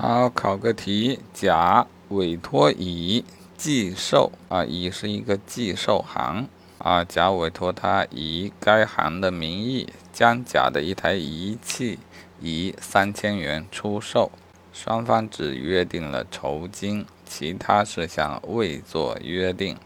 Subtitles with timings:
[0.00, 3.24] 好，考个题：甲委托乙
[3.56, 11.98] 寄售啊，乙是一个寄售行啊，甲委托他以该行的名义，将甲的一台仪器
[12.40, 14.30] 以三千元出售，
[14.72, 19.76] 双方只约定了酬金，其他事项未做约定。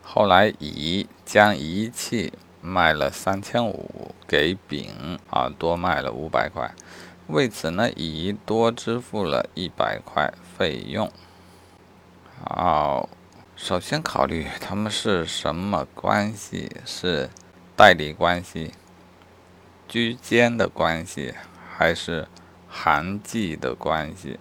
[0.00, 2.32] 后来乙将仪器
[2.62, 6.74] 卖了三千五给丙啊，多卖了五百块。
[7.28, 11.10] 为此呢，乙多支付了一百块费用。
[12.44, 13.08] 好，
[13.56, 16.70] 首先考虑他们是什么关系？
[16.84, 17.28] 是
[17.74, 18.72] 代理关系、
[19.88, 21.34] 居间的关系，
[21.68, 22.28] 还是
[22.68, 24.38] 行迹的关系？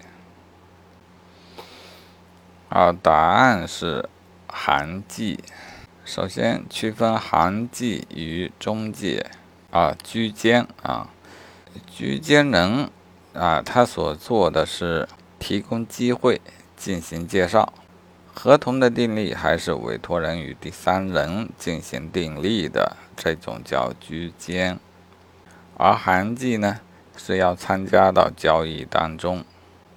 [2.70, 4.08] 好，答案是
[4.48, 5.44] 行迹。
[6.04, 9.32] 首先区分行迹与中介
[9.72, 11.10] 啊，居间啊。
[11.88, 12.90] 居间人
[13.34, 15.08] 啊，他所做的是
[15.40, 16.42] 提供机会
[16.76, 17.74] 进行介绍。
[18.34, 24.78] 合同的订立还是委托人与第三人进行订立的，这种叫居间。
[25.78, 26.80] 而行迹呢，
[27.16, 29.46] 是要参加到交易当中，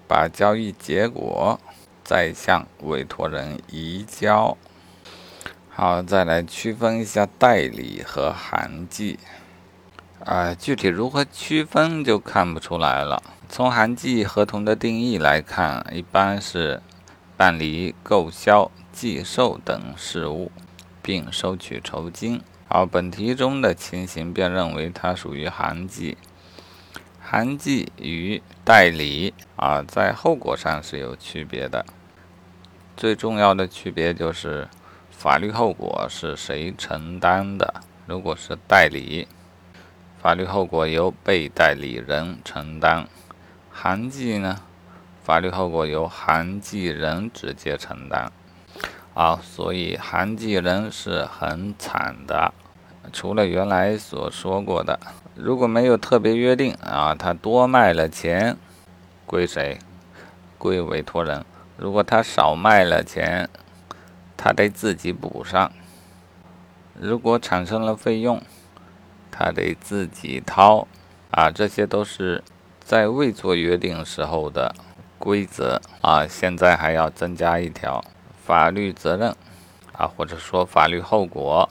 [0.06, 1.58] 把交易结果
[2.04, 4.56] 再向委托人移交。
[5.68, 9.18] 好，再来区分一下代理和行迹。
[10.28, 13.22] 啊，具体如何区分就看不出来了。
[13.48, 16.82] 从函寄合同的定义来看，一般是
[17.34, 20.52] 办理购销、寄售等事务，
[21.00, 22.42] 并收取酬金。
[22.68, 26.18] 好本题中的情形便认为它属于函寄。
[27.18, 31.86] 函寄与代理啊，在后果上是有区别的。
[32.98, 34.68] 最重要的区别就是
[35.10, 37.80] 法律后果是谁承担的。
[38.04, 39.26] 如果是代理。
[40.20, 43.06] 法律后果由被代理人承担，
[43.70, 44.60] 函寄呢？
[45.22, 48.33] 法律后果由函寄人直接承担。
[49.14, 52.53] 啊，所以函寄人是很惨的。
[53.12, 54.98] 除了原来所说过的，
[55.37, 58.56] 如果没有特别约定啊，他多卖了钱，
[59.25, 59.78] 归谁？
[60.59, 61.44] 归委托人。
[61.76, 63.48] 如果他少卖了钱，
[64.37, 65.71] 他得自己补上。
[66.94, 68.42] 如果产生了费用，
[69.38, 70.88] 他得自己掏，
[71.31, 72.43] 啊，这些都是
[72.81, 74.75] 在未做约定时候的
[75.16, 76.26] 规则啊。
[76.26, 78.04] 现在还要增加一条
[78.44, 79.32] 法律责任
[79.93, 81.69] 啊，或者说法律后果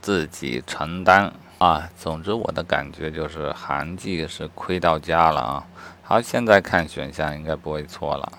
[0.00, 1.90] 自己承担啊。
[1.98, 5.66] 总之，我的感觉就是韩记是亏到家了啊。
[6.02, 8.32] 好，现在看选项应该不会错了，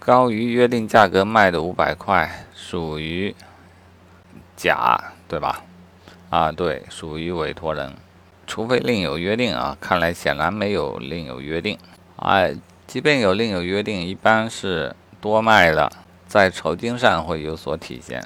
[0.00, 3.32] 高于约定价格卖的五百块属于
[4.56, 4.98] 甲，
[5.28, 5.62] 对吧？
[6.30, 7.92] 啊，对，属于委托人，
[8.46, 9.76] 除非另有约定啊。
[9.80, 11.76] 看来显然没有另有约定。
[12.16, 15.90] 哎，即便有另有约定，一般是多卖了，
[16.26, 18.24] 在酬金上会有所体现。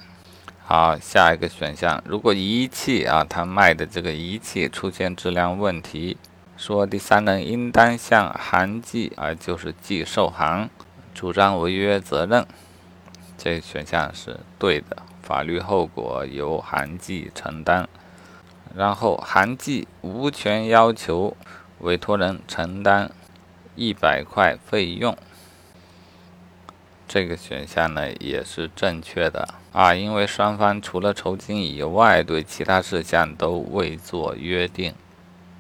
[0.67, 6.17] 好，下一个选项，如果仪器啊，他卖的这个仪器出现质量问题，
[6.57, 10.69] 说第三人应当向行寄啊，就是寄售行
[11.15, 12.47] 主张违约责任，
[13.39, 14.97] 这选项是对的。
[15.25, 17.89] 法律后果由韩继承担，
[18.77, 21.35] 然后韩继无权要求
[21.79, 23.11] 委托人承担
[23.75, 25.17] 一百块费用，
[27.09, 29.49] 这个选项呢也是正确的。
[29.73, 34.95] 啊，因为双方除了酬金以外，对其他事项都未做约定。